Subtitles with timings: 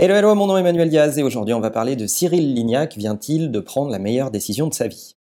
[0.00, 2.96] Hello, hello, mon nom est Emmanuel Diaz et aujourd'hui on va parler de Cyril Lignac.
[2.96, 5.16] Vient-il de prendre la meilleure décision de sa vie?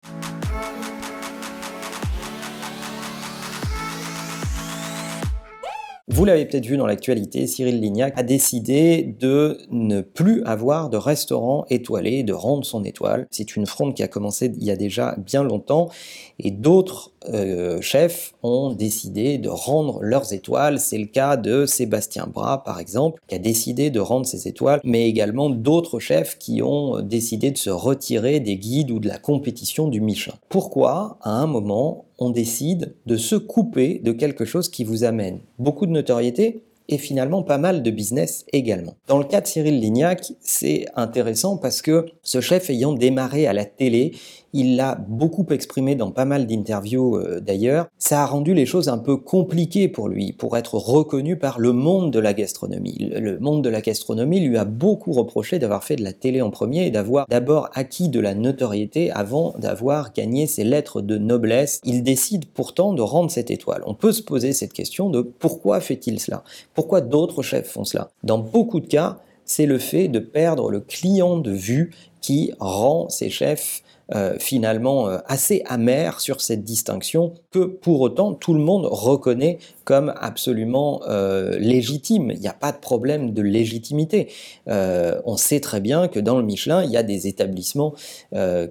[6.09, 10.98] Vous l'avez peut-être vu dans l'actualité, Cyril Lignac a décidé de ne plus avoir de
[10.98, 13.25] restaurant étoilé, de rendre son étoile.
[13.32, 15.89] C'est une fronde qui a commencé il y a déjà bien longtemps
[16.38, 20.80] et d'autres euh, chefs ont décidé de rendre leurs étoiles.
[20.80, 24.80] C'est le cas de Sébastien Bras, par exemple, qui a décidé de rendre ses étoiles,
[24.84, 29.18] mais également d'autres chefs qui ont décidé de se retirer des guides ou de la
[29.18, 30.36] compétition du Michelin.
[30.50, 35.39] Pourquoi, à un moment, on décide de se couper de quelque chose qui vous amène
[35.59, 38.95] beaucoup de notoriété et finalement pas mal de business également?
[39.07, 43.53] Dans le cas de Cyril Lignac, c'est intéressant parce que ce chef ayant démarré à
[43.53, 44.13] la télé,
[44.57, 48.89] il l'a beaucoup exprimé dans pas mal d'interviews euh, d'ailleurs, ça a rendu les choses
[48.89, 53.11] un peu compliquées pour lui, pour être reconnu par le monde de la gastronomie.
[53.16, 56.49] Le monde de la gastronomie lui a beaucoup reproché d'avoir fait de la télé en
[56.49, 61.80] premier et d'avoir d'abord acquis de la notoriété avant d'avoir gagné ses lettres de noblesse.
[61.83, 63.83] Il décide pourtant de rendre cette étoile.
[63.85, 66.44] On peut se poser cette question de pourquoi fait-il cela?
[66.73, 68.09] Pourquoi d'autres chefs font cela?
[68.23, 73.09] Dans beaucoup de cas, c'est le fait de perdre le client de vue qui rend
[73.09, 73.81] ces chefs
[74.16, 79.58] euh, finalement euh, assez amer sur cette distinction que pour autant tout le monde reconnaît
[79.84, 82.31] comme absolument euh, légitime.
[82.31, 84.30] Il n'y a pas de problème de légitimité.
[84.68, 87.94] on sait très bien que dans le Michelin, il y a des établissements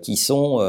[0.03, 0.61] qui, sont,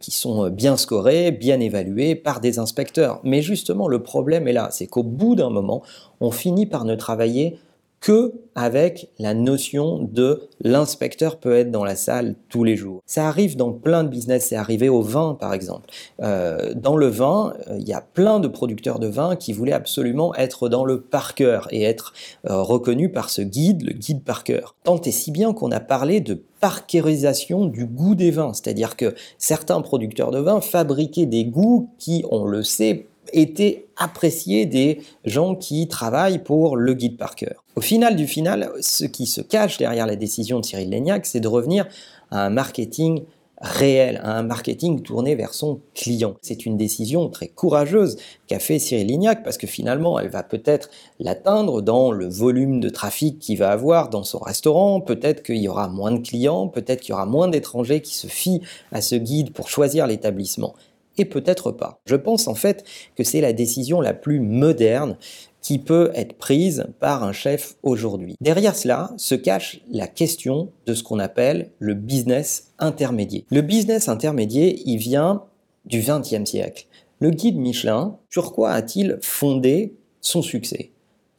[0.00, 3.20] qui sont bien scorés, bien évalués par des inspecteurs.
[3.22, 5.82] Mais justement, le problème est là, c'est qu'au bout d'un moment,
[6.20, 7.58] on finit par ne travailler
[8.06, 13.02] que avec la notion de l'inspecteur peut être dans la salle tous les jours.
[13.04, 15.90] Ça arrive dans plein de business, c'est arrivé au vin par exemple.
[16.22, 19.72] Euh, dans le vin, euh, il y a plein de producteurs de vin qui voulaient
[19.72, 21.34] absolument être dans le par
[21.72, 22.12] et être
[22.48, 24.44] euh, reconnus par ce guide, le guide par.
[24.84, 29.16] Tant et si bien qu'on a parlé de parkérisation du goût des vins, c'est-à-dire que
[29.36, 35.54] certains producteurs de vin fabriquaient des goûts qui, on le sait, étaient appréciés des gens
[35.54, 37.64] qui travaillent pour le guide par cœur.
[37.76, 41.40] Au final du final, ce qui se cache derrière la décision de Cyril Lignac, c'est
[41.40, 41.86] de revenir
[42.30, 43.22] à un marketing
[43.60, 46.34] réel, à un marketing tourné vers son client.
[46.42, 48.16] C'est une décision très courageuse
[48.46, 52.88] qu'a fait Cyril Lignac parce que finalement, elle va peut-être l'atteindre dans le volume de
[52.88, 57.00] trafic qu'il va avoir dans son restaurant, peut-être qu'il y aura moins de clients, peut-être
[57.00, 58.60] qu'il y aura moins d'étrangers qui se fient
[58.92, 60.74] à ce guide pour choisir l'établissement
[61.18, 62.00] et peut-être pas.
[62.06, 62.84] Je pense en fait
[63.16, 65.16] que c'est la décision la plus moderne
[65.60, 68.36] qui peut être prise par un chef aujourd'hui.
[68.40, 73.42] Derrière cela se cache la question de ce qu'on appelle le business intermédiaire.
[73.50, 75.42] Le business intermédiaire, il vient
[75.84, 76.86] du XXe siècle.
[77.18, 80.90] Le guide Michelin, sur quoi a-t-il fondé son succès?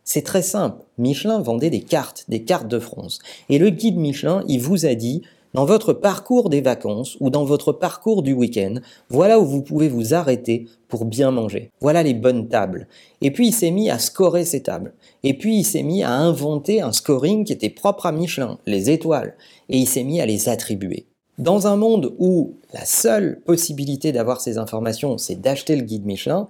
[0.04, 0.84] C'est très simple.
[0.98, 3.20] Michelin vendait des cartes, des cartes de France.
[3.50, 5.22] Et le guide Michelin, il vous a dit,
[5.54, 8.76] dans votre parcours des vacances ou dans votre parcours du week-end,
[9.10, 11.72] voilà où vous pouvez vous arrêter pour bien manger.
[11.82, 12.88] Voilà les bonnes tables.
[13.22, 14.94] Et puis il s'est mis à scorer ces tables.
[15.24, 18.90] Et puis il s'est mis à inventer un scoring qui était propre à Michelin, les
[18.90, 19.36] étoiles.
[19.70, 21.06] Et il s'est mis à les attribuer.
[21.38, 26.48] Dans un monde où la seule possibilité d'avoir ces informations, c'est d'acheter le guide Michelin,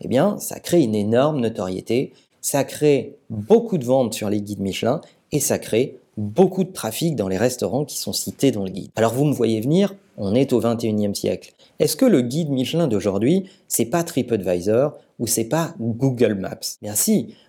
[0.00, 4.60] eh bien, ça crée une énorme notoriété, ça crée beaucoup de ventes sur les guides
[4.60, 8.70] Michelin et ça crée beaucoup de trafic dans les restaurants qui sont cités dans le
[8.70, 8.90] guide.
[8.96, 11.52] Alors vous me voyez venir, on est au 21e siècle.
[11.78, 16.58] Est-ce que le guide Michelin d'aujourd'hui, c'est pas TripAdvisor ou c'est pas Google Maps?
[16.82, 16.94] Bien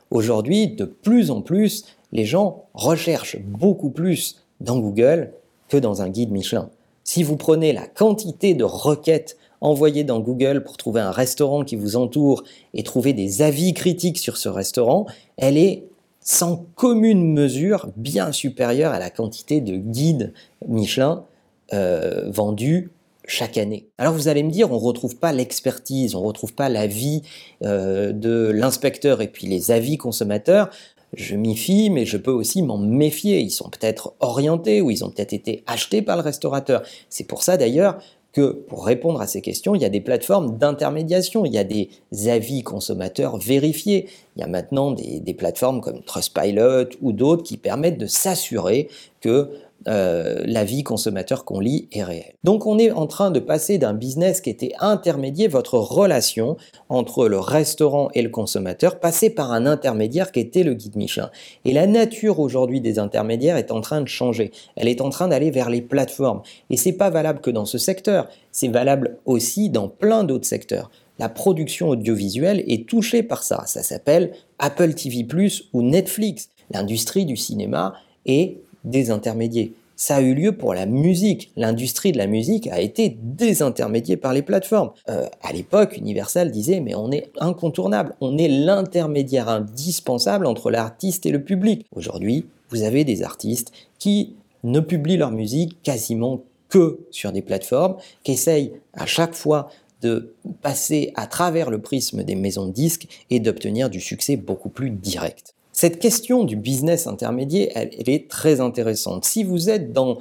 [0.09, 1.83] aujourd'hui, de plus en plus,
[2.13, 5.33] les gens recherchent beaucoup plus dans Google
[5.67, 6.69] que dans un guide Michelin.
[7.03, 11.75] Si vous prenez la quantité de requêtes envoyées dans Google pour trouver un restaurant qui
[11.75, 12.43] vous entoure
[12.73, 15.05] et trouver des avis critiques sur ce restaurant,
[15.37, 15.85] elle est
[16.21, 20.33] sans commune mesure bien supérieure à la quantité de guides
[20.67, 21.25] Michelin
[21.73, 22.91] euh, vendus
[23.25, 23.87] chaque année.
[23.97, 27.23] Alors vous allez me dire, on ne retrouve pas l'expertise, on ne retrouve pas l'avis
[27.63, 30.69] euh, de l'inspecteur et puis les avis consommateurs.
[31.13, 33.39] Je m'y fie, mais je peux aussi m'en méfier.
[33.39, 36.83] Ils sont peut-être orientés ou ils ont peut-être été achetés par le restaurateur.
[37.09, 37.99] C'est pour ça d'ailleurs
[38.33, 41.63] que pour répondre à ces questions, il y a des plateformes d'intermédiation, il y a
[41.63, 41.89] des
[42.27, 47.97] avis consommateurs vérifiés, il y a maintenant des, plateformes comme Trustpilot ou d'autres qui permettent
[47.97, 48.89] de s'assurer
[49.21, 49.49] que
[49.87, 52.33] euh, la vie consommateur qu'on lit est réelle.
[52.43, 56.57] Donc on est en train de passer d'un business qui était intermédiaire, votre relation
[56.89, 61.31] entre le restaurant et le consommateur, passer par un intermédiaire qui était le guide Michelin.
[61.65, 64.51] Et la nature aujourd'hui des intermédiaires est en train de changer.
[64.75, 66.41] Elle est en train d'aller vers les plateformes.
[66.69, 70.91] Et c'est pas valable que dans ce secteur, c'est valable aussi dans plein d'autres secteurs.
[71.17, 73.63] La production audiovisuelle est touchée par ça.
[73.65, 75.23] Ça s'appelle Apple TV⁇
[75.73, 76.49] ou Netflix.
[76.71, 77.93] L'industrie du cinéma
[78.25, 79.73] est désintermédiée.
[79.95, 81.51] Ça a eu lieu pour la musique.
[81.55, 84.91] L'industrie de la musique a été désintermédiée par les plateformes.
[85.09, 91.27] Euh, à l'époque, Universal disait mais on est incontournable, on est l'intermédiaire indispensable entre l'artiste
[91.27, 91.85] et le public.
[91.95, 94.33] Aujourd'hui, vous avez des artistes qui
[94.63, 99.69] ne publient leur musique quasiment que sur des plateformes, qui essayent à chaque fois
[100.01, 104.69] de passer à travers le prisme des maisons de disques et d'obtenir du succès beaucoup
[104.69, 105.53] plus direct.
[105.73, 109.23] Cette question du business intermédiaire, elle, est très intéressante.
[109.23, 110.17] Si vous êtes dans,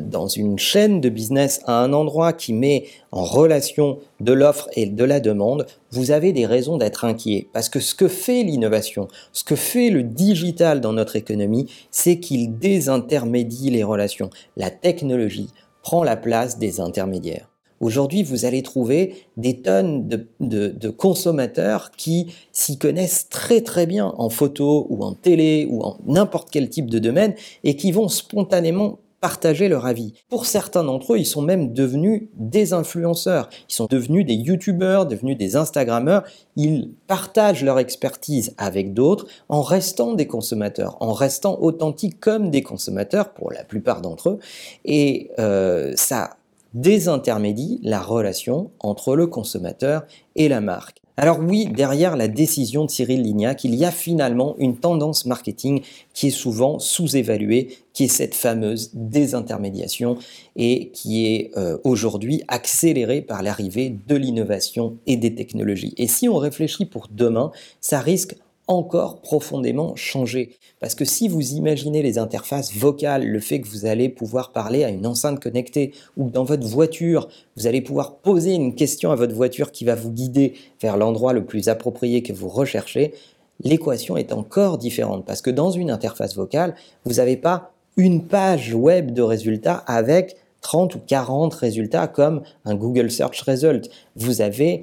[0.00, 4.86] dans une chaîne de business à un endroit qui met en relation de l'offre et
[4.86, 7.48] de la demande, vous avez des raisons d'être inquiet.
[7.52, 12.20] Parce que ce que fait l'innovation, ce que fait le digital dans notre économie, c'est
[12.20, 14.30] qu'il désintermédie les relations.
[14.56, 15.50] La technologie
[15.82, 17.48] prend la place des intermédiaires.
[17.80, 24.30] Aujourd'hui, vous allez trouver des tonnes de, consommateurs qui s'y connaissent très très bien en
[24.30, 27.34] photo ou en télé ou en n'importe quel type de domaine
[27.64, 30.12] et qui vont spontanément partager leur avis.
[30.28, 35.06] Pour certains d'entre eux, ils sont même devenus des influenceurs, ils sont devenus des youtubeurs,
[35.06, 36.22] devenus des instagrammeurs,
[36.54, 42.62] ils partagent leur expertise avec d'autres en restant des consommateurs, en restant authentiques comme des
[42.62, 44.38] consommateurs pour la plupart d'entre eux,
[44.84, 46.36] et euh, ça
[46.76, 50.04] désintermédie la relation entre le consommateur
[50.36, 51.00] et la marque.
[51.18, 55.80] Alors oui, derrière la décision de Cyril Lignac, il y a finalement une tendance marketing
[56.12, 60.18] qui est souvent sous-évaluée, qui est cette fameuse désintermédiation
[60.56, 65.94] et qui est euh, aujourd'hui accélérée par l'arrivée de l'innovation et des technologies.
[65.96, 67.50] Et si on réfléchit pour demain,
[67.80, 68.36] ça risque
[68.68, 70.56] encore profondément changer.
[70.80, 74.84] Parce que si vous imaginez les interfaces vocales, le fait que vous allez pouvoir parler
[74.84, 79.16] à une enceinte connectée ou dans votre voiture, vous allez pouvoir poser une question à
[79.16, 83.14] votre voiture qui va vous guider vers l'endroit le plus approprié que vous recherchez,
[83.62, 85.24] l'équation est encore différente.
[85.24, 86.74] Parce que dans une interface vocale,
[87.04, 92.74] vous n'avez pas une page web de résultats avec 30 ou 40 résultats comme un
[92.74, 93.88] Google Search Result.
[94.16, 94.82] Vous avez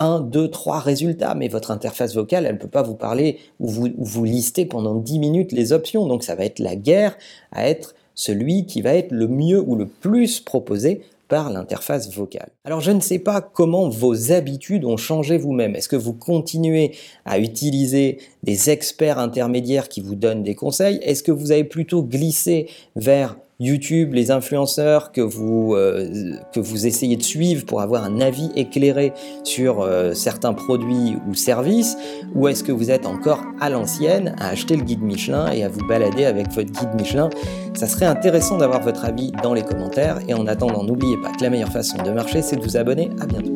[0.00, 3.68] un, deux, trois résultats, mais votre interface vocale, elle ne peut pas vous parler ou
[3.68, 6.06] vous, lister pendant 10 minutes les options.
[6.06, 7.16] Donc ça va être la guerre
[7.52, 12.48] à être celui qui va être le mieux ou le plus proposé par l'interface vocale.
[12.64, 15.76] Alors je ne sais pas comment vos habitudes ont changé vous-même.
[15.76, 16.92] Est-ce que vous continuez
[17.24, 20.98] à utiliser des experts intermédiaires qui vous donnent des conseils?
[21.02, 26.86] Est-ce que vous avez plutôt glissé vers YouTube, les influenceurs que vous, euh, que vous
[26.86, 29.12] essayez de suivre pour avoir un avis éclairé
[29.44, 31.96] sur euh, certains produits ou services
[32.34, 35.68] Ou est-ce que vous êtes encore à l'ancienne à acheter le guide Michelin et à
[35.68, 37.28] vous balader avec votre guide Michelin?
[37.74, 40.18] Ça serait intéressant d'avoir votre avis dans les commentaires.
[40.26, 43.10] Et en attendant, n'oubliez pas que la meilleure façon de marcher, c'est de vous abonner.
[43.20, 43.50] À bientôt.